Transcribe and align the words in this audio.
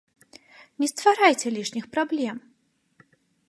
Не 0.83 0.87
стварайце 0.93 1.47
лішніх 1.57 1.85
праблем. 1.95 2.37